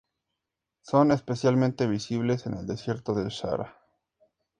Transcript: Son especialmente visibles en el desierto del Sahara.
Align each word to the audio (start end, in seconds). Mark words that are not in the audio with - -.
Son 0.81 1.11
especialmente 1.11 1.85
visibles 1.85 2.47
en 2.47 2.55
el 2.57 2.65
desierto 2.65 3.13
del 3.13 3.31
Sahara. 3.31 3.77